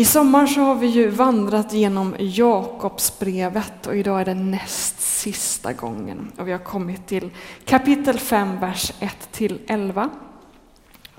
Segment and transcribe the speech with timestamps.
[0.00, 5.72] I sommar så har vi ju vandrat genom Jakobsbrevet och idag är det näst sista
[5.72, 6.32] gången.
[6.36, 7.30] Och vi har kommit till
[7.64, 10.08] kapitel 5, vers 1-11.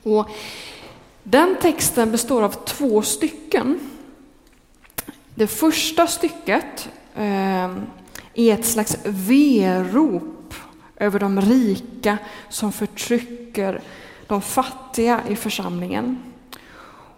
[0.03, 0.29] Och
[1.23, 3.79] den texten består av två stycken.
[5.35, 7.71] Det första stycket eh,
[8.33, 10.53] är ett slags verop
[10.95, 12.17] över de rika
[12.49, 13.81] som förtrycker
[14.27, 16.30] de fattiga i församlingen.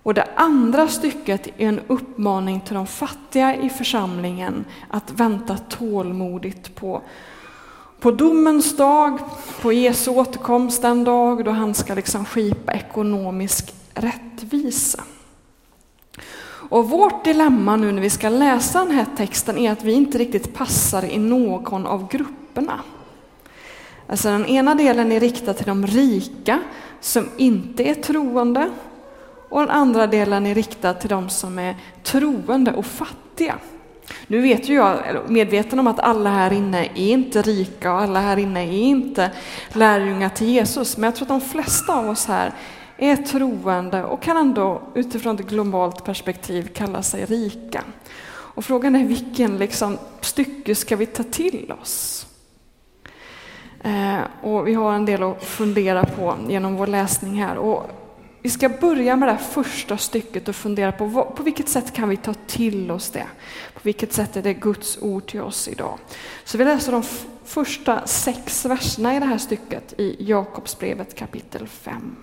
[0.03, 6.75] Och det andra stycket är en uppmaning till de fattiga i församlingen att vänta tålmodigt
[6.75, 7.01] på,
[7.99, 9.19] på domens dag,
[9.61, 15.03] på Jesu återkomst den dag då han ska liksom skipa ekonomisk rättvisa.
[16.69, 20.17] Och vårt dilemma nu när vi ska läsa den här texten är att vi inte
[20.17, 22.79] riktigt passar i någon av grupperna.
[24.07, 26.59] Alltså den ena delen är riktad till de rika
[27.01, 28.71] som inte är troende
[29.53, 33.55] och den andra delen är riktad till de som är troende och fattiga.
[34.27, 38.19] Nu vet ju jag, medveten om att alla här inne är inte rika och alla
[38.19, 39.31] här inne är inte
[39.73, 42.53] lärjungar till Jesus, men jag tror att de flesta av oss här
[42.97, 47.83] är troende och kan ändå utifrån ett globalt perspektiv kalla sig rika.
[48.25, 52.25] Och frågan är vilken liksom, stycke ska vi ta till oss?
[53.83, 57.57] Eh, och vi har en del att fundera på genom vår läsning här.
[57.57, 58.02] Och
[58.43, 62.09] vi ska börja med det första stycket och fundera på vad, på vilket sätt kan
[62.09, 63.27] vi ta till oss det?
[63.73, 65.99] På vilket sätt är det Guds ord till oss idag?
[66.43, 67.03] Så vi läser de
[67.45, 72.15] första sex verserna i det här stycket i Jakobsbrevet kapitel 5.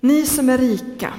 [0.00, 1.12] Ni som är rika,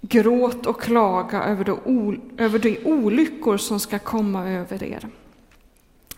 [0.00, 5.08] gråt och klaga över de, över de olyckor som ska komma över er.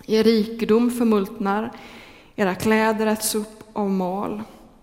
[0.07, 1.73] Er rikedom förmultnar,
[2.37, 4.43] era kläder äts upp av mal.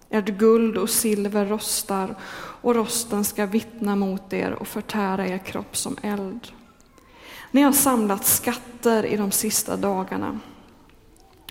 [0.09, 2.15] Ert guld och silver rostar
[2.61, 6.47] och rosten ska vittna mot er och förtära er kropp som eld.
[7.51, 10.39] Ni har samlat skatter i de sista dagarna.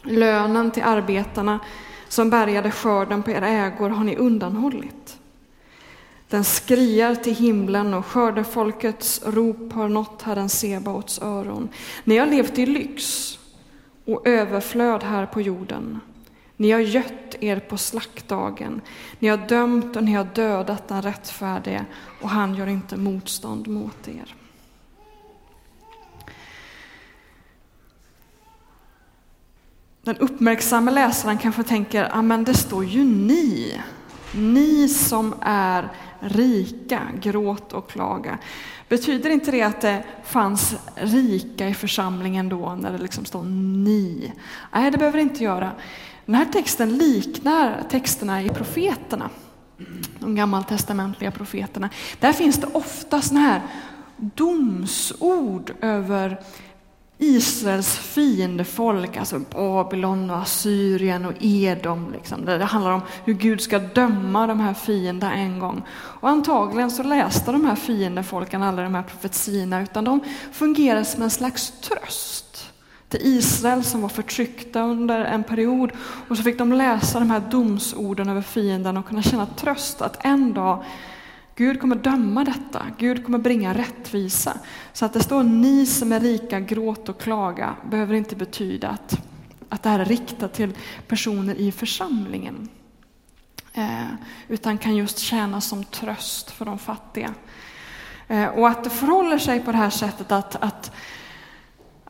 [0.02, 1.60] Lönen till arbetarna
[2.08, 5.18] som bärgade skörden på era ägor har ni undanhållit.
[6.28, 11.68] Den skriar till himlen och skördefolkets rop har nått Herren Sebaots öron.
[12.04, 13.32] Ni har levt i lyx
[14.04, 16.00] och överflöd här på jorden.
[16.56, 18.80] Ni har gött er på slaktdagen.
[19.18, 21.84] Ni har dömt och ni har dödat den rättfärdige
[22.22, 24.34] och han gör inte motstånd mot er.
[30.02, 33.80] Den uppmärksamma läsaren kanske tänker, ja men det står ju ni.
[34.34, 35.88] Ni som är
[36.20, 38.38] rika, gråt och klaga.
[38.88, 44.32] Betyder inte det att det fanns rika i församlingen då när det liksom står ni?
[44.72, 45.72] Nej, det behöver det inte göra.
[46.26, 49.30] Den här texten liknar texterna i profeterna,
[50.18, 51.88] de gammaltestamentliga profeterna.
[52.20, 53.62] Där finns det ofta såna här
[54.16, 56.40] domsord över
[57.18, 62.12] Israels fiendefolk, alltså Babylon och Assyrien och Edom.
[62.12, 62.44] Liksom.
[62.44, 65.82] Det handlar om hur Gud ska döma de här fienderna en gång.
[65.92, 70.20] Och antagligen så läste de här fiendefolken alla de här profetiorna, utan de
[70.52, 72.71] fungerar som en slags tröst
[73.12, 75.90] till Israel som var förtryckta under en period.
[76.28, 80.24] Och så fick de läsa de här domsorden över fienden och kunna känna tröst att
[80.24, 80.84] en dag
[81.54, 84.56] Gud kommer döma detta, Gud kommer bringa rättvisa.
[84.92, 89.18] Så att det står ni som är rika, gråt och klaga behöver inte betyda att,
[89.68, 90.72] att det här är riktat till
[91.08, 92.68] personer i församlingen.
[93.74, 94.06] Eh,
[94.48, 97.34] utan kan just tjäna som tröst för de fattiga.
[98.28, 100.92] Eh, och att det förhåller sig på det här sättet att, att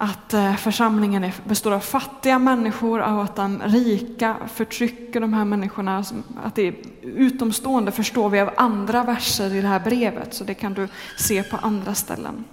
[0.02, 6.04] att eh, församlingen består av fattiga människor och att de rika förtrycker de här människorna.
[6.44, 10.54] Att det är utomstående förstår vi av andra verser i det här brevet, så det
[10.54, 12.44] kan du se på andra ställen.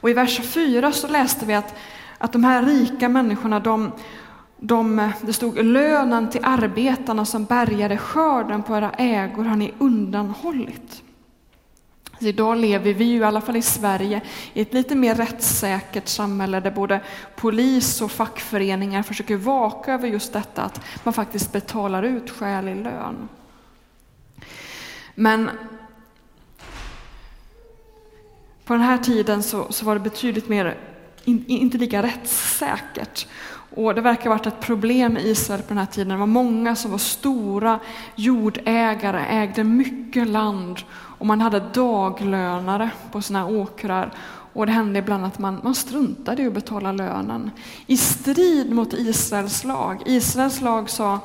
[0.00, 1.74] Och I vers 4 så läste vi att,
[2.18, 3.92] att de här rika människorna, de,
[4.56, 9.74] de, eh, det stod lönen till arbetarna som bärgade skörden på era ägor har ni
[9.78, 11.02] undanhållit.
[12.18, 14.20] Alltså, idag lever vi ju, i alla fall i Sverige,
[14.52, 17.00] i ett lite mer rättssäkert samhälle där både
[17.36, 23.28] polis och fackföreningar försöker vaka över just detta att man faktiskt betalar ut skälig lön.
[25.14, 25.50] Men
[28.64, 30.78] på den här tiden så, så var det betydligt mer,
[31.24, 33.26] in, inte lika rättssäkert.
[33.78, 36.08] Och det verkar ha varit ett problem i Israel på den här tiden.
[36.08, 37.80] Det var många som var stora
[38.14, 44.12] jordägare, ägde mycket land och man hade daglönare på sina åkrar.
[44.52, 47.50] Och det hände ibland att man, man struntade i att betala lönen.
[47.86, 50.02] I strid mot Israels lag.
[50.06, 51.20] Israels lag sa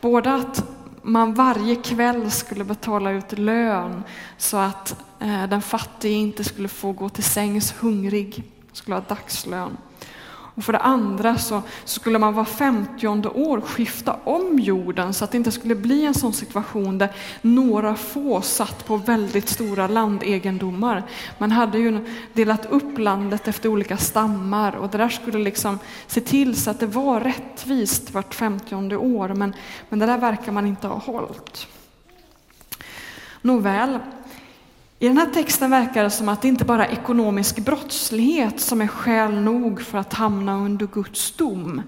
[0.00, 0.64] både att
[1.02, 4.02] man varje kväll skulle betala ut lön
[4.38, 9.76] så att eh, den fattige inte skulle få gå till sängs hungrig, skulle ha dagslön.
[10.58, 15.30] Och för det andra så skulle man var femtionde år skifta om jorden så att
[15.30, 17.12] det inte skulle bli en sån situation där
[17.42, 21.02] några få satt på väldigt stora landegendomar.
[21.38, 26.20] Man hade ju delat upp landet efter olika stammar och det där skulle liksom se
[26.20, 29.54] till så att det var rättvist vart femtionde år, men,
[29.88, 31.66] men det där verkar man inte ha hållit.
[33.42, 33.98] Nåväl,
[34.98, 38.80] i den här texten verkar det som att det inte bara är ekonomisk brottslighet som
[38.80, 41.82] är skäl nog för att hamna under Guds dom.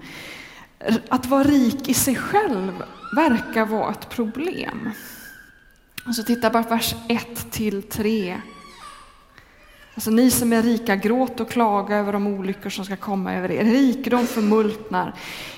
[1.09, 2.83] Att vara rik i sig själv
[3.15, 4.89] verkar vara ett problem.
[6.07, 8.41] Och så titta på vers 1 till 3.
[9.95, 13.51] Alltså ni som är rika, gråt och klaga över de olyckor som ska komma över
[13.51, 13.63] er.
[13.63, 15.13] Rikedom förmultnar,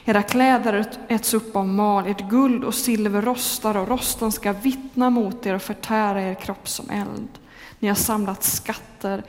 [0.05, 5.09] era kläder äts upp av mal, ert guld och silver rostar och rosten ska vittna
[5.09, 7.42] mot er och förtära er kropp som eld.
[7.83, 9.23] Ni har samlat skatter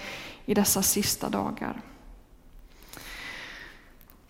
[0.47, 1.81] i dessa sista dagar.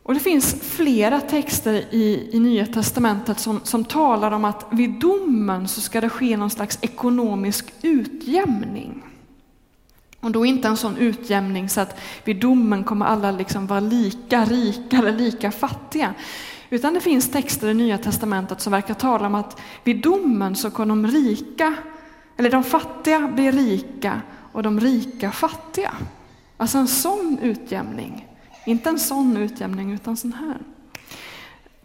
[0.02, 4.90] Och Det finns flera texter i, i Nya Testamentet som, som talar om att vid
[4.90, 9.02] domen så ska det ske någon slags ekonomisk utjämning.
[10.20, 14.44] Och då inte en sån utjämning så att vid domen kommer alla liksom vara lika
[14.44, 16.14] rika eller lika fattiga.
[16.70, 20.70] Utan det finns texter i Nya Testamentet som verkar tala om att vid domen så
[20.70, 21.74] kommer de rika
[22.36, 24.20] eller de fattiga blir rika
[24.52, 25.94] och de rika fattiga.
[26.56, 28.28] Alltså en sån utjämning.
[28.66, 30.58] Inte en sån utjämning, utan sån här.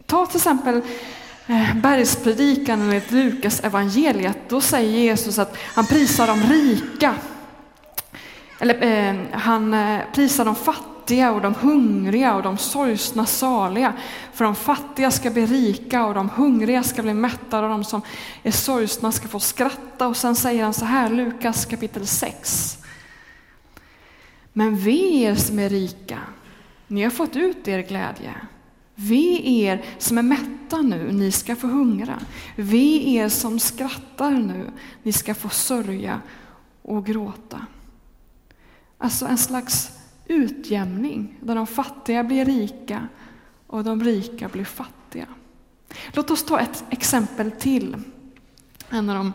[0.05, 0.81] Ta till exempel
[1.47, 4.37] eh, bergspredikan enligt Lukas evangeliet.
[4.49, 7.15] Då säger Jesus att han prisar de rika.
[8.59, 13.93] Eller eh, han eh, prisar de fattiga fattiga och de hungriga och de sorgsna saliga.
[14.33, 18.01] För de fattiga ska bli rika och de hungriga ska bli mättade och de som
[18.43, 20.07] är sorgsna ska få skratta.
[20.07, 22.77] Och sen säger han så här, Lukas kapitel 6.
[24.53, 26.19] Men ve er som är rika,
[26.87, 28.35] ni har fått ut er glädje.
[28.95, 32.19] Ve er som är mätta nu, ni ska få hungra.
[32.55, 34.71] Ve er som skrattar nu,
[35.03, 36.21] ni ska få sörja
[36.81, 37.65] och gråta.
[38.97, 39.98] Alltså en slags
[40.29, 43.07] utjämning där de fattiga blir rika
[43.67, 45.25] och de rika blir fattiga.
[46.13, 47.95] Låt oss ta ett exempel till.
[48.89, 49.33] En av de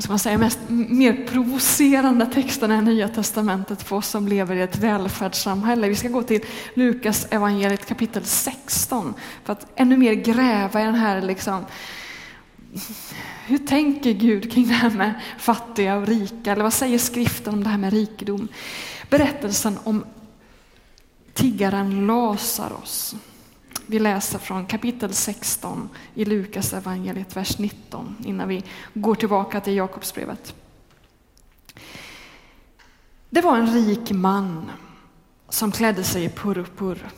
[0.00, 4.56] vad ska man säga, mest, mer provocerande texterna i Nya Testamentet för oss som lever
[4.56, 5.88] i ett välfärdssamhälle.
[5.88, 9.14] Vi ska gå till Lukas evangeliet kapitel 16
[9.44, 11.64] för att ännu mer gräva i den här liksom,
[13.46, 16.52] hur tänker Gud kring det här med fattiga och rika?
[16.52, 18.48] Eller vad säger skriften om det här med rikedom?
[19.10, 20.04] Berättelsen om
[21.34, 23.14] tiggaren Lazarus.
[23.86, 28.64] Vi läser från kapitel 16 i Lukas evangeliet, vers 19, innan vi
[28.94, 30.54] går tillbaka till Jakobsbrevet.
[33.30, 34.70] Det var en rik man
[35.48, 37.08] som klädde sig i purpur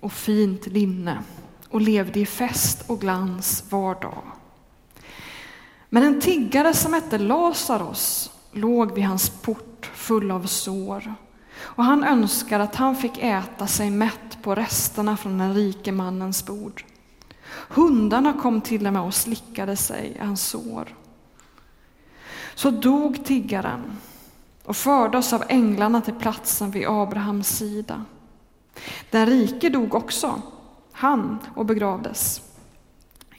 [0.00, 1.22] och fint linne
[1.68, 4.22] och levde i fest och glans var dag.
[5.88, 11.14] Men en tiggare som hette Lazarus låg vid hans port full av sår
[11.62, 16.46] och han önskar att han fick äta sig mätt på resterna från den rike mannens
[16.46, 16.84] bord.
[17.68, 20.96] Hundarna kom till och med och slickade sig i hans sår.
[22.54, 23.96] Så dog tiggaren
[24.64, 28.04] och fördes av änglarna till platsen vid Abrahams sida.
[29.10, 30.42] Den rike dog också,
[30.92, 32.49] han, och begravdes.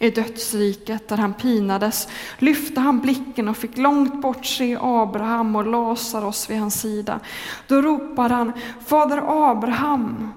[0.01, 5.67] I dödsriket där han pinades lyfte han blicken och fick långt bort se Abraham och
[5.67, 7.19] Lazarus vid hans sida.
[7.67, 8.51] Då ropade han,
[8.85, 10.33] Fader Abraham,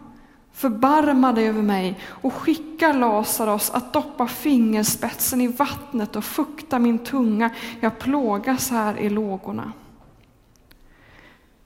[0.52, 6.98] förbarma dig över mig och skicka Lazarus att doppa fingerspetsen i vattnet och fukta min
[6.98, 9.72] tunga, jag plågas här i lågorna.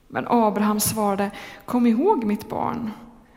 [0.08, 1.30] Men Abraham svarade,
[1.64, 2.90] kom ihåg mitt barn,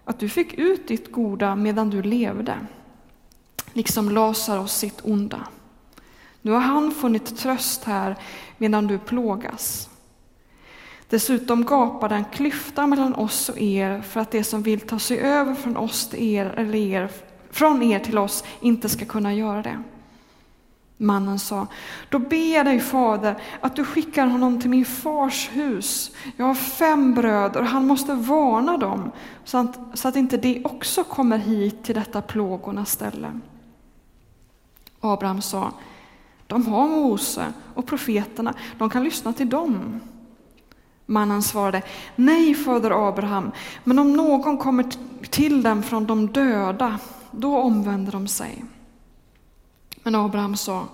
[0.06, 2.56] att du fick ut ditt goda medan du levde
[3.74, 5.48] liksom Lazarus sitt onda.
[6.42, 8.16] Nu har han funnit tröst här
[8.58, 9.90] medan du plågas.
[11.10, 15.20] Dessutom gapar en klyfta mellan oss och er för att det som vill ta sig
[15.20, 17.12] över från oss till er eller er,
[17.52, 19.84] från er till oss inte ska kunna göra det.
[20.98, 21.68] Mannen sa,
[22.10, 26.12] då ber jag dig fader att du skickar honom till min fars hus.
[26.38, 29.12] Jag har fem bröder och han måste varna dem
[29.44, 33.40] så att, så att inte de också kommer hit till detta plågornas ställe.
[35.02, 35.72] Abraham sa,
[36.48, 40.00] de har Mose och profeterna, de kan lyssna till dem.
[41.06, 41.82] Mannen svarade,
[42.16, 43.52] nej fader Abraham,
[43.84, 44.86] men om någon kommer
[45.30, 47.00] till dem från de döda,
[47.32, 48.66] då omvänder de sig.
[50.04, 50.88] Men Abraham sa,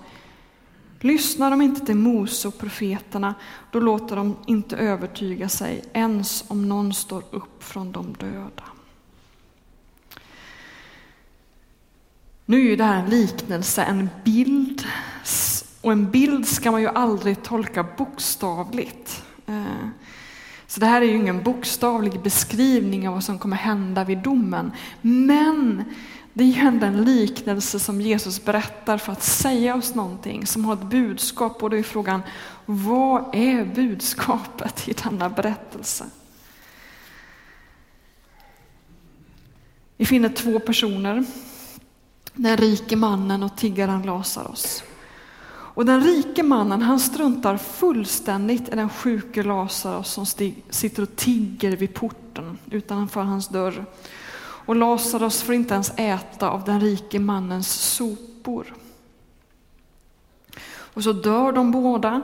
[1.00, 3.36] Lyssnar de inte till Mose och profeterna,
[3.72, 8.64] då låter de inte övertyga sig ens om någon står upp från de döda.
[12.50, 14.84] Nu är ju det här en liknelse, en bild.
[15.82, 19.24] Och en bild ska man ju aldrig tolka bokstavligt.
[19.48, 19.88] Eh,
[20.68, 24.72] så det här är ju ingen bokstavlig beskrivning av vad som kommer hända vid domen.
[25.02, 25.84] Men
[26.34, 30.66] det är ju ändå en liknelse som Jesus berättar för att säga oss någonting, som
[30.66, 31.64] har ett budskap.
[31.64, 32.22] Och då är frågan,
[32.66, 36.06] vad är budskapet i denna berättelse?
[39.98, 41.26] Vi finner två personer,
[42.38, 44.84] den rike mannen och tiggaren Lazarus.
[45.78, 50.26] Och den rike mannen han struntar fullständigt i den sjuke Lazarus som
[50.70, 53.86] sitter och tigger vid porten utanför hans dörr.
[54.40, 58.74] Och Lazarus får inte ens äta av den rike mannens sopor.
[60.94, 62.22] Och så dör de båda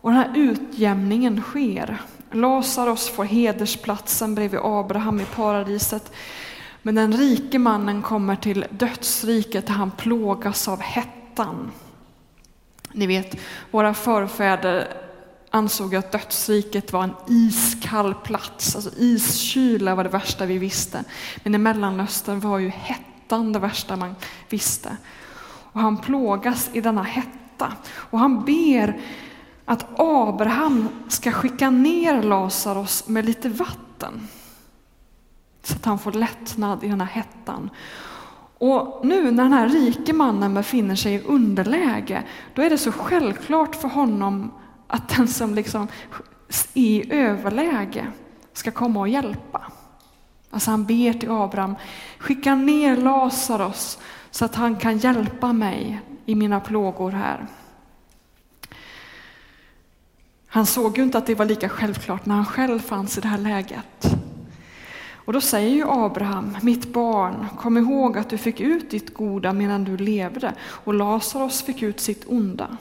[0.00, 2.02] och den här utjämningen sker.
[2.30, 6.12] Lazarus får hedersplatsen bredvid Abraham i paradiset.
[6.86, 11.70] Men den rike mannen kommer till dödsriket där han plågas av hettan.
[12.92, 13.40] Ni vet,
[13.70, 14.88] våra förfäder
[15.50, 21.04] ansåg att dödsriket var en iskall plats, alltså iskyla var det värsta vi visste.
[21.42, 24.14] Men i Mellanöstern var ju hettan det värsta man
[24.48, 24.96] visste.
[25.72, 29.00] Och han plågas i denna hetta och han ber
[29.64, 34.28] att Abraham ska skicka ner Lazarus med lite vatten.
[35.66, 37.70] Så att han får lättnad i den här hettan.
[38.58, 42.22] Och nu när den här rike mannen befinner sig i underläge,
[42.54, 44.52] då är det så självklart för honom
[44.86, 45.88] att den som liksom
[46.48, 48.06] är i överläge
[48.52, 49.72] ska komma och hjälpa.
[50.50, 51.76] Alltså han ber till Abraham,
[52.18, 53.98] skicka ner Lazarus
[54.30, 57.46] så att han kan hjälpa mig i mina plågor här.
[60.46, 63.28] Han såg ju inte att det var lika självklart när han själv fanns i det
[63.28, 64.16] här läget.
[65.26, 69.52] Och då säger ju Abraham, mitt barn, kom ihåg att du fick ut ditt goda
[69.52, 72.76] medan du levde och Lazarus fick ut sitt onda.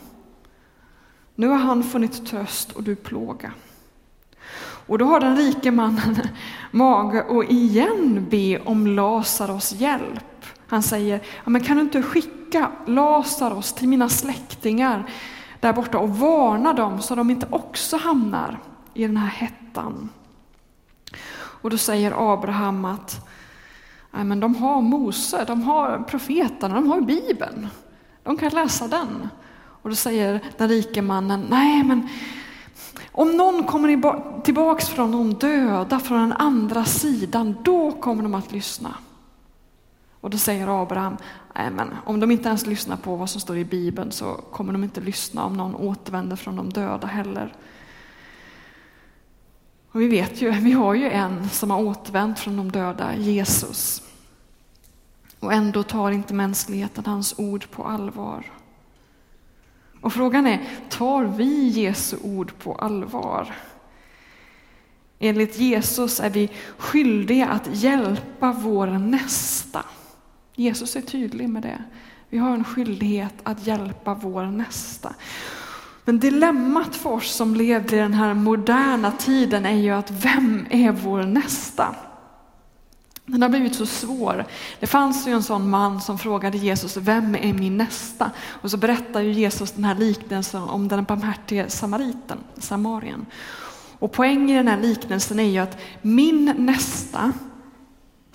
[1.36, 3.52] Nu har han funnit tröst och du plåga.
[4.88, 6.18] Och då har den rike mannen
[6.72, 10.46] mage att igen be om Lazarus hjälp.
[10.68, 15.10] Han säger, ja, men kan du inte skicka Lazarus till mina släktingar
[15.60, 18.60] där borta och varna dem så de inte också hamnar
[18.94, 20.10] i den här hettan.
[21.66, 23.28] Och då säger Abraham att
[24.12, 27.68] men de har Mose, de har profeterna, de har Bibeln.
[28.24, 29.30] De kan läsa den.
[29.56, 32.10] Och då säger den rike mannen, nej men
[33.12, 38.52] om någon kommer tillbaks från de döda, från den andra sidan, då kommer de att
[38.52, 38.96] lyssna.
[40.22, 41.18] Och då säger Abraham,
[41.56, 44.74] nej men om de inte ens lyssnar på vad som står i Bibeln så kommer
[44.74, 47.54] de inte lyssna om någon återvänder från de döda heller.
[49.96, 54.02] Och vi vet ju, vi har ju en som har återvänt från de döda, Jesus.
[55.40, 58.52] Och ändå tar inte mänskligheten hans ord på allvar.
[60.02, 63.56] Och frågan är, tar vi Jesu ord på allvar?
[65.20, 69.86] Enligt Jesus är vi skyldiga att hjälpa vår nästa.
[70.56, 71.84] Jesus är tydlig med det.
[72.30, 75.16] Vi har en skyldighet att hjälpa vår nästa.
[76.06, 80.66] Men dilemmat för oss som lever i den här moderna tiden är ju att vem
[80.70, 81.96] är vår nästa?
[83.26, 84.46] Den har blivit så svår.
[84.80, 88.32] Det fanns ju en sån man som frågade Jesus, vem är min nästa?
[88.48, 93.26] Och så berättar ju Jesus den här liknelsen om den barmhärtige samariten, samarien.
[94.00, 97.34] Och poängen i den här liknelsen är ju att min nästa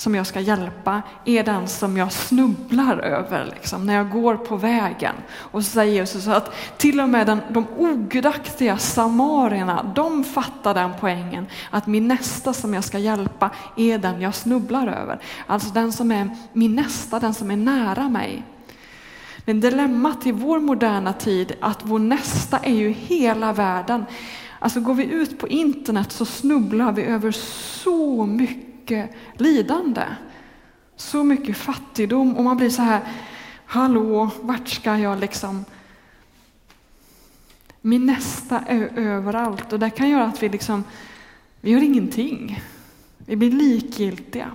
[0.00, 4.56] som jag ska hjälpa är den som jag snubblar över liksom, när jag går på
[4.56, 5.14] vägen.
[5.32, 10.90] Och så säger Jesus att till och med den, de ogudaktiga samarierna, de fattar den
[11.00, 15.20] poängen att min nästa som jag ska hjälpa är den jag snubblar över.
[15.46, 18.42] Alltså den som är min nästa, den som är nära mig.
[19.44, 24.04] Men dilemmat i vår moderna tid att vår nästa är ju hela världen.
[24.58, 27.32] Alltså går vi ut på internet så snubblar vi över
[27.82, 30.04] så mycket mycket lidande,
[30.96, 33.00] så mycket fattigdom och man blir så här,
[33.64, 35.64] hallå, vart ska jag liksom?
[37.80, 40.84] Min nästa är överallt och det kan göra att vi liksom,
[41.60, 42.62] vi gör ingenting.
[43.18, 44.50] Vi blir likgiltiga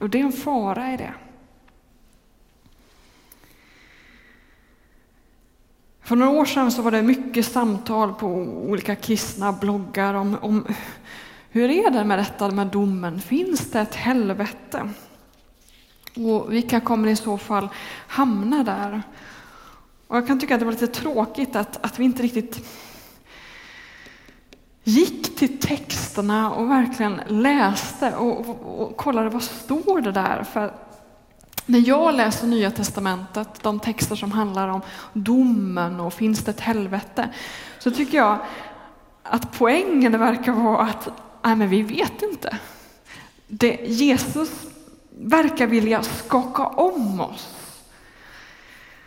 [0.00, 1.14] och det är en fara i det.
[6.02, 8.26] För några år sedan så var det mycket samtal på
[8.68, 10.64] olika kristna bloggar om, om
[11.54, 13.20] hur är det med detta med domen?
[13.20, 14.88] Finns det ett helvete?
[16.16, 17.68] Och vilka kommer i så fall
[18.06, 19.02] hamna där?
[20.06, 22.68] Och jag kan tycka att det var lite tråkigt att, att vi inte riktigt
[24.84, 30.44] gick till texterna och verkligen läste och, och, och kollade vad står det där.
[30.44, 30.72] För
[31.66, 34.80] när jag läser Nya Testamentet, de texter som handlar om
[35.12, 37.28] domen och finns det ett helvete,
[37.78, 38.38] så tycker jag
[39.22, 41.08] att poängen verkar vara att
[41.44, 42.58] nej, men vi vet inte.
[43.46, 44.50] Det, Jesus
[45.10, 47.48] verkar vilja skaka om oss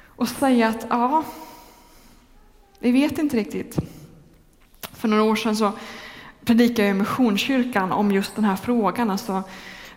[0.05, 1.23] och säga att ja,
[2.79, 3.77] vi vet inte riktigt.
[4.91, 5.71] För några år sedan så
[6.45, 9.09] predikade jag i Missionskyrkan om just den här frågan.
[9.09, 9.43] Alltså,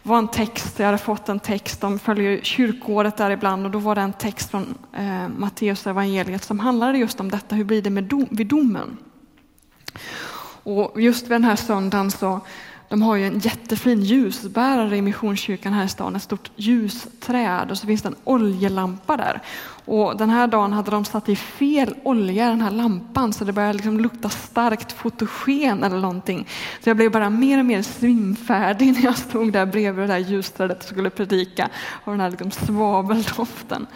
[0.03, 3.79] var en text, jag hade fått en text, de följer kyrkåret där ibland och då
[3.79, 7.83] var det en text från eh, Matteus evangeliet som handlade just om detta, hur blir
[7.83, 8.97] det med dom, vid domen?
[10.71, 12.41] Och just vid den här söndagen så
[12.91, 17.79] de har ju en jättefin ljusbärare i Missionskyrkan här i stan, ett stort ljusträd och
[17.79, 19.41] så finns det en oljelampa där.
[19.85, 23.45] Och den här dagen hade de satt i fel olja i den här lampan så
[23.45, 26.49] det började liksom lukta starkt fotogen eller någonting.
[26.81, 30.19] Så jag blev bara mer och mer svimfärdig när jag stod där bredvid det där
[30.19, 31.69] ljusträdet och skulle predika
[32.05, 33.87] av den här liksom svaveldoften.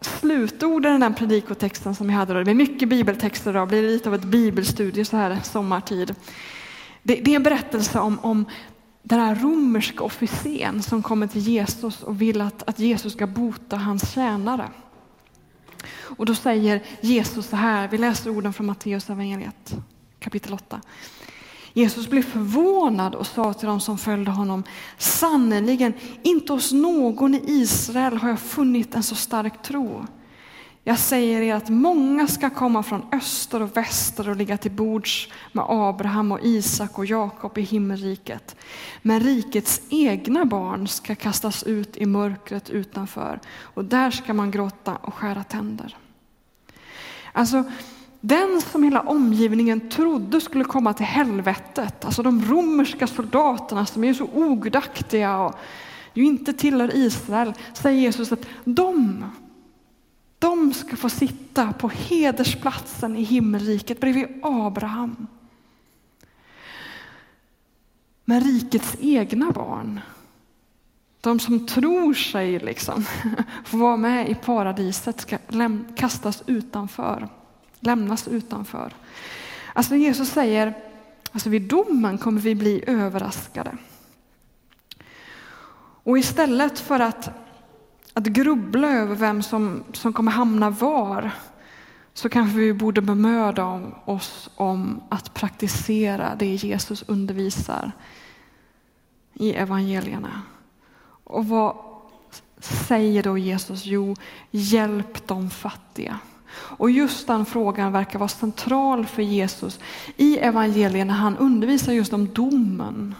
[0.00, 4.08] Slutorden i den predikotexten som jag hade, då, det blir mycket bibeltexter idag, blir lite
[4.08, 6.14] av ett bibelstudie så här sommartid.
[7.02, 8.44] Det, det är en berättelse om, om
[9.02, 13.76] den här romerska officeren som kommer till Jesus och vill att, att Jesus ska bota
[13.76, 14.68] hans tjänare.
[15.98, 19.76] Och då säger Jesus så här, vi läser orden från Matteus evangeliet
[20.18, 20.80] kapitel 8.
[21.76, 24.64] Jesus blev förvånad och sa till dem som följde honom,
[24.98, 25.92] sannerligen
[26.22, 30.06] inte hos någon i Israel har jag funnit en så stark tro.
[30.84, 35.28] Jag säger er att många ska komma från öster och väster och ligga till bords
[35.52, 38.56] med Abraham och Isak och Jakob i himmelriket.
[39.02, 44.96] Men rikets egna barn ska kastas ut i mörkret utanför och där ska man gråta
[44.96, 45.96] och skära tänder.
[47.32, 47.64] Alltså,
[48.26, 54.14] den som hela omgivningen trodde skulle komma till helvetet, alltså de romerska soldaterna som är
[54.14, 55.54] så ogudaktiga och
[56.14, 59.24] ju inte tillhör Israel, säger Jesus att de,
[60.38, 65.26] de ska få sitta på hedersplatsen i himmelriket bredvid Abraham.
[68.24, 70.00] Men rikets egna barn,
[71.20, 73.04] de som tror sig liksom
[73.64, 75.38] få vara med i paradiset ska
[75.96, 77.28] kastas utanför
[77.86, 78.92] lämnas utanför.
[79.72, 80.74] Alltså Jesus säger,
[81.32, 83.76] alltså vid domen kommer vi bli överraskade.
[86.02, 87.28] Och istället för att,
[88.12, 91.30] att grubbla över vem som, som kommer hamna var,
[92.14, 97.92] så kanske vi borde bemöda oss om att praktisera det Jesus undervisar
[99.34, 100.42] i evangelierna.
[101.24, 101.76] Och vad
[102.58, 103.84] säger då Jesus?
[103.84, 104.16] Jo,
[104.50, 106.18] hjälp de fattiga.
[106.52, 109.80] Och just den frågan verkar vara central för Jesus
[110.16, 113.14] i evangelierna när han undervisar just om domen.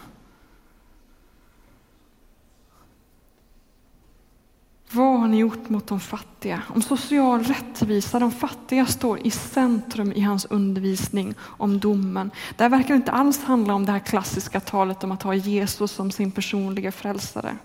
[4.91, 6.61] Vad har ni gjort mot de fattiga?
[6.69, 12.31] Om social rättvisa, de fattiga står i centrum i hans undervisning om domen.
[12.55, 16.11] Det verkar inte alls handla om det här klassiska talet om att ha Jesus som
[16.11, 17.57] sin personliga frälsare.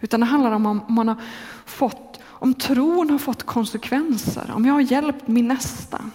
[0.00, 1.16] Utan det handlar om om man har
[1.64, 6.10] fått om tron har fått konsekvenser, om jag har hjälpt min nästa.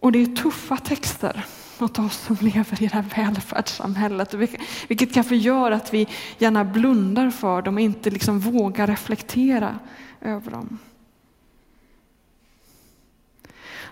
[0.00, 1.44] Och det är tuffa texter
[1.78, 4.34] mot oss som lever i det här välfärdssamhället,
[4.88, 9.78] vilket kanske gör att vi gärna blundar för dem och inte liksom vågar reflektera
[10.20, 10.78] över dem.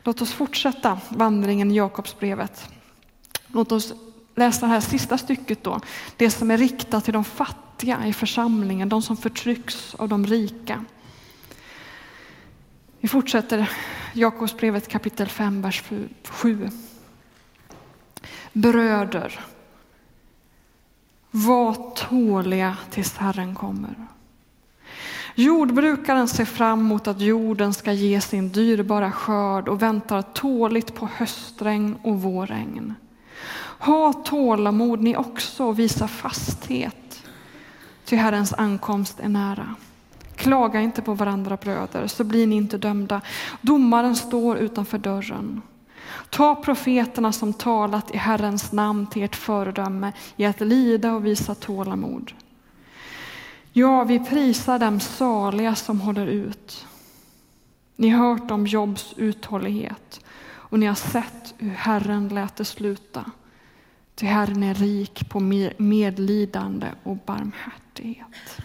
[0.03, 2.69] Låt oss fortsätta vandringen i Jakobsbrevet.
[3.47, 3.95] Låt oss
[4.37, 5.81] läsa det här sista stycket då,
[6.17, 10.85] det som är riktat till de fattiga i församlingen, de som förtrycks av de rika.
[13.01, 13.71] Vi fortsätter
[14.13, 15.83] Jakobsbrevet kapitel 5, vers
[16.29, 16.71] 7.
[18.53, 19.41] Bröder,
[21.31, 24.07] var tåliga tills Herren kommer.
[25.35, 31.09] Jordbrukaren ser fram emot att jorden ska ge sin dyrbara skörd och väntar tåligt på
[31.17, 32.95] höstregn och vårregn.
[33.79, 37.23] Ha tålamod ni också och visa fasthet,
[38.05, 39.75] ty Herrens ankomst är nära.
[40.37, 43.21] Klaga inte på varandra bröder, så blir ni inte dömda.
[43.61, 45.63] Domaren står utanför dörren.
[46.31, 51.55] Ta profeterna som talat i Herrens namn till ert föredöme i att lida och visa
[51.55, 52.33] tålamod.
[53.73, 56.87] Ja, vi prisar dem saliga som håller ut.
[57.97, 63.25] Ni har hört om Jobs uthållighet och ni har sett hur Herren lät det sluta.
[64.17, 65.41] Ty Herren är rik på
[65.77, 68.61] medlidande och barmhärtighet.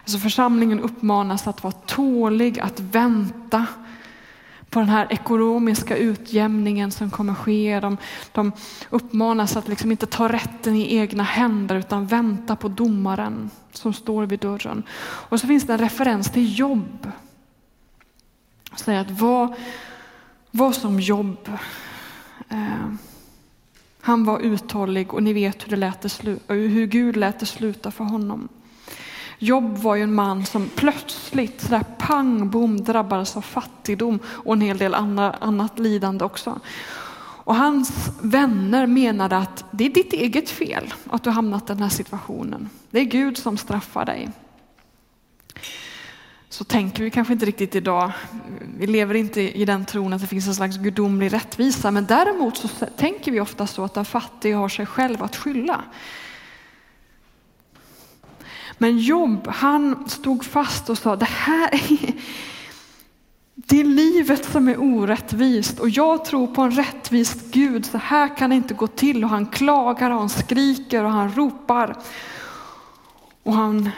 [0.00, 3.66] Alltså församlingen uppmanas att vara tålig, att vänta
[4.70, 7.80] på den här ekonomiska utjämningen som kommer ske.
[7.80, 7.96] De,
[8.32, 8.52] de
[8.90, 14.26] uppmanas att liksom inte ta rätten i egna händer utan vänta på domaren som står
[14.26, 14.82] vid dörren.
[15.00, 17.12] Och så finns det en referens till jobb.
[18.76, 19.56] Säger att var,
[20.50, 21.50] var som jobb.
[22.48, 22.88] Eh,
[24.08, 27.90] han var uthållig och ni vet hur, det lät det hur Gud lät det sluta
[27.90, 28.48] för honom.
[29.38, 34.60] Jobb var ju en man som plötsligt sådär pang bom drabbades av fattigdom och en
[34.60, 36.60] hel del annat lidande också.
[37.44, 41.82] Och hans vänner menade att det är ditt eget fel att du hamnat i den
[41.82, 42.68] här situationen.
[42.90, 44.30] Det är Gud som straffar dig.
[46.50, 48.12] Så tänker vi kanske inte riktigt idag.
[48.78, 52.56] Vi lever inte i den tron att det finns en slags gudomlig rättvisa, men däremot
[52.56, 55.84] så tänker vi ofta så att den fattige har sig själv att skylla.
[58.78, 62.12] Men Jobb, han stod fast och sa det här är,
[63.54, 67.86] det är livet som är orättvist och jag tror på en rättvis Gud.
[67.86, 69.24] Så här kan det inte gå till.
[69.24, 71.96] Och han klagar och han skriker och han ropar.
[73.42, 73.90] Och han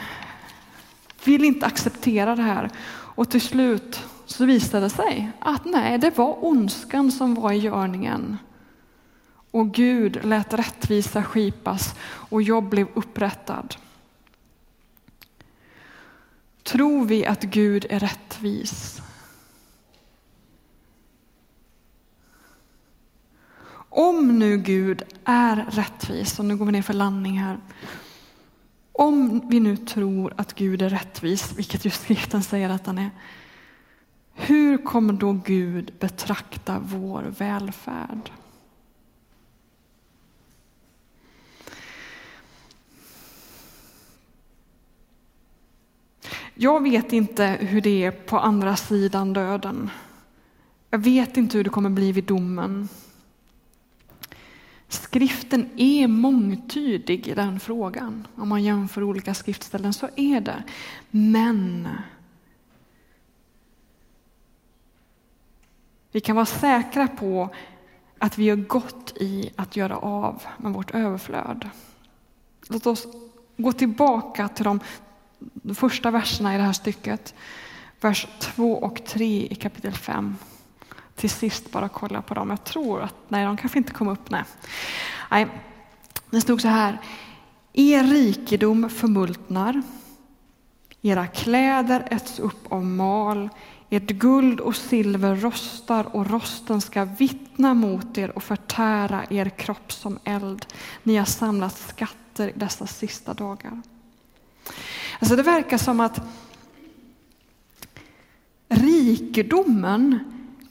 [1.23, 2.69] vill inte acceptera det här.
[3.15, 7.57] Och till slut så visade det sig att nej, det var ondskan som var i
[7.57, 8.37] görningen.
[9.51, 13.75] Och Gud lät rättvisa skipas och Jobb blev upprättad.
[16.63, 19.01] Tror vi att Gud är rättvis?
[23.93, 27.59] Om nu Gud är rättvis, och nu går vi ner för landning här.
[28.91, 33.09] Om vi nu tror att Gud är rättvis, vilket ju skriften säger att han är.
[34.33, 38.31] Hur kommer då Gud betrakta vår välfärd?
[46.53, 49.89] Jag vet inte hur det är på andra sidan döden.
[50.89, 52.89] Jag vet inte hur det kommer bli vid domen.
[54.91, 58.27] Skriften är mångtydig i den frågan.
[58.35, 60.63] Om man jämför olika skriftställen så är det.
[61.11, 61.89] Men
[66.11, 67.49] vi kan vara säkra på
[68.17, 71.69] att vi gör gott i att göra av med vårt överflöd.
[72.69, 73.07] Låt oss
[73.57, 74.79] gå tillbaka till de
[75.53, 77.33] de första verserna i det här stycket,
[78.01, 80.35] vers 2 och 3 i kapitel 5.
[81.21, 82.49] Till sist bara kolla på dem.
[82.49, 84.43] Jag tror att, nej de kanske inte kom upp, nej.
[85.31, 85.47] nej.
[86.29, 87.01] Det stod så här,
[87.73, 89.81] er rikedom förmultnar,
[91.01, 93.49] era kläder äts upp av mal,
[93.89, 99.91] ert guld och silver rostar och rosten ska vittna mot er och förtära er kropp
[99.91, 100.65] som eld.
[101.03, 103.81] Ni har samlat skatter i dessa sista dagar.
[105.19, 106.21] Alltså det verkar som att
[108.69, 110.19] rikedomen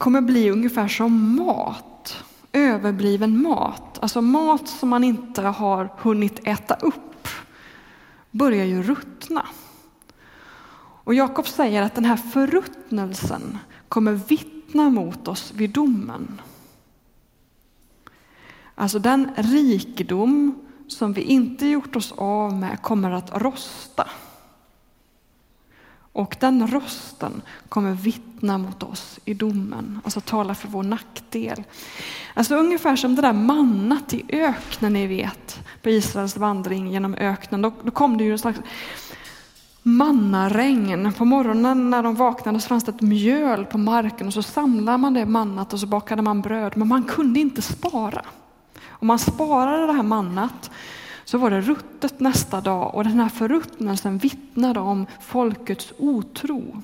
[0.01, 3.99] kommer bli ungefär som mat, överbliven mat.
[4.01, 7.27] Alltså mat som man inte har hunnit äta upp
[8.31, 9.45] börjar ju ruttna.
[11.03, 16.41] Och Jakob säger att den här förruttnelsen kommer vittna mot oss vid domen.
[18.75, 24.09] Alltså den rikedom som vi inte gjort oss av med kommer att rosta.
[26.13, 31.63] Och den rösten kommer vittna mot oss i domen, alltså tala för vår nackdel.
[32.33, 37.61] Alltså ungefär som det där mannat i öknen, ni vet, på Israels vandring genom öknen.
[37.61, 38.59] Då, då kom det ju en slags
[39.83, 41.13] mannaregn.
[41.13, 44.97] På morgonen när de vaknade så fanns det ett mjöl på marken och så samlade
[44.97, 46.77] man det mannat och så bakade man bröd.
[46.77, 48.25] Men man kunde inte spara.
[48.89, 50.71] Om man sparade det här mannat
[51.31, 56.81] så var det ruttet nästa dag och den här förruttnelsen vittnade om folkets otro.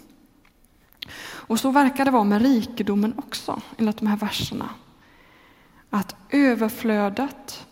[1.21, 4.69] Och så verkar det vara med rikedomen också, enligt de här verserna.
[5.89, 7.67] Att överflödet,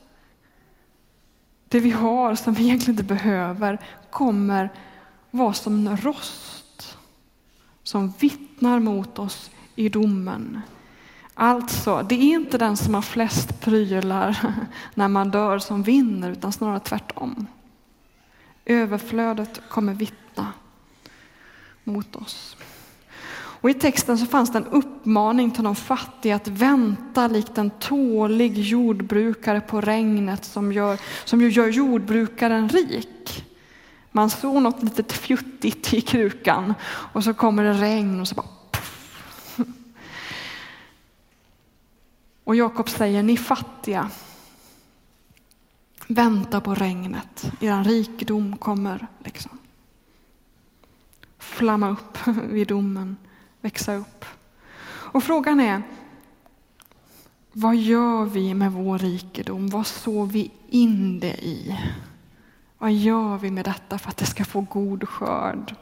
[1.67, 4.69] det vi har som vi egentligen inte behöver, kommer
[5.31, 6.97] vara som en rost
[7.83, 10.61] som vittnar mot oss i domen.
[11.37, 14.37] Alltså, det är inte den som har flest prylar
[14.93, 17.47] när man dör som vinner, utan snarare tvärtom.
[18.65, 20.53] Överflödet kommer vittna
[21.83, 22.57] mot oss.
[23.65, 27.69] Och I texten så fanns det en uppmaning till de fattiga att vänta likt en
[27.69, 33.45] tålig jordbrukare på regnet som, gör, som ju gör jordbrukaren rik.
[34.11, 38.54] Man såg något litet fjuttigt i krukan och så kommer det regn och så bara
[42.45, 44.11] och Jakob säger, ni fattiga,
[46.07, 49.59] Vänta på regnet, er rikedom kommer liksom.
[51.37, 53.17] Flamma upp vid domen,
[53.61, 54.25] växa upp.
[54.85, 55.81] Och frågan är,
[57.51, 59.69] vad gör vi med vår rikedom?
[59.69, 61.79] Vad sår vi in det i?
[62.77, 65.75] Vad gör vi med detta för att det ska få god skörd?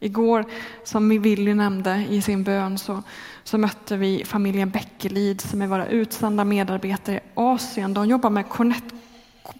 [0.00, 0.44] Igår,
[0.84, 3.02] som Willy nämnde i sin bön, så,
[3.44, 7.94] så mötte vi familjen Bäckelid som är våra utsända medarbetare i Asien.
[7.94, 8.44] De jobbar med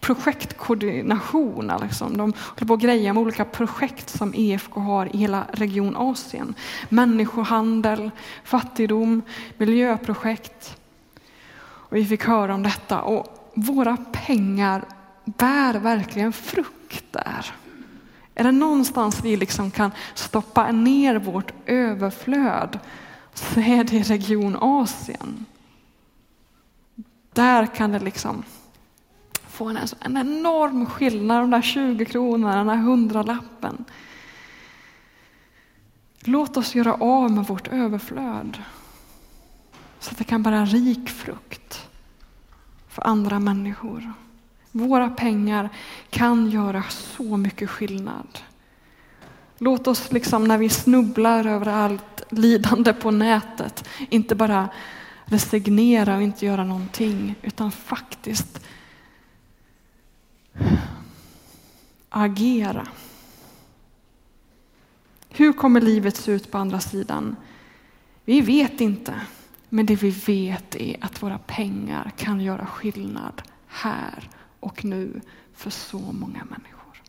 [0.00, 1.72] projektkoordination.
[1.82, 2.16] Liksom.
[2.16, 6.54] De håller på att greja med olika projekt som EFK har i hela region Asien.
[6.88, 8.10] Människohandel,
[8.44, 9.22] fattigdom,
[9.56, 10.76] miljöprojekt.
[11.62, 14.84] Och vi fick höra om detta och våra pengar
[15.24, 17.59] bär verkligen frukt där.
[18.40, 22.78] Är det någonstans vi liksom kan stoppa ner vårt överflöd
[23.34, 25.46] så är det i region Asien.
[27.32, 28.42] Där kan det liksom
[29.48, 33.84] få en, en enorm skillnad, de där 20 kronorna, den där hundralappen.
[36.20, 38.62] Låt oss göra av med vårt överflöd
[39.98, 41.88] så att det kan bära rik frukt
[42.88, 44.12] för andra människor.
[44.72, 45.68] Våra pengar
[46.10, 48.38] kan göra så mycket skillnad.
[49.58, 54.68] Låt oss liksom när vi snubblar över allt lidande på nätet inte bara
[55.24, 58.60] resignera och inte göra någonting utan faktiskt
[62.08, 62.86] agera.
[65.28, 67.36] Hur kommer livet se ut på andra sidan?
[68.24, 69.14] Vi vet inte,
[69.68, 74.28] men det vi vet är att våra pengar kan göra skillnad här
[74.60, 75.20] och nu
[75.54, 77.02] för så många människor.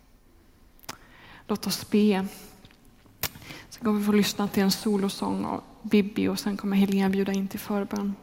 [1.48, 2.28] Låt oss be.
[3.70, 7.32] Sen kommer vi få lyssna till en solosång av Bibi och sen kommer Helena bjuda
[7.32, 8.16] in till förbön.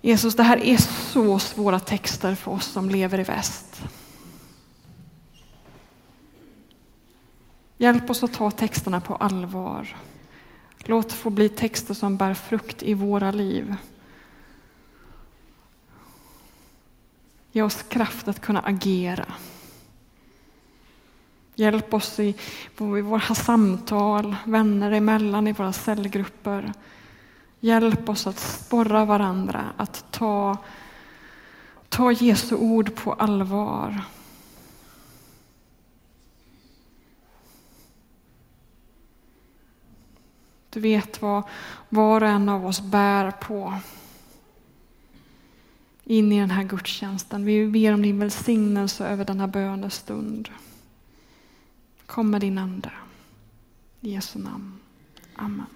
[0.00, 0.76] Jesus, det här är
[1.12, 3.82] så svåra texter för oss som lever i väst.
[7.78, 9.96] Hjälp oss att ta texterna på allvar.
[10.78, 13.76] Låt det få bli texter som bär frukt i våra liv.
[17.52, 19.26] Ge oss kraft att kunna agera.
[21.54, 22.34] Hjälp oss i,
[22.78, 26.72] i våra samtal, vänner emellan, i våra cellgrupper.
[27.60, 30.56] Hjälp oss att sporra varandra, att ta,
[31.88, 34.00] ta Jesu ord på allvar.
[40.70, 41.42] Du vet vad
[41.88, 43.74] var och en av oss bär på
[46.04, 47.44] in i den här gudstjänsten.
[47.44, 50.48] Vi ber om din välsignelse över denna bönestund.
[52.06, 52.92] Kom med din Ande.
[54.00, 54.72] I Jesu namn.
[55.34, 55.66] Amen.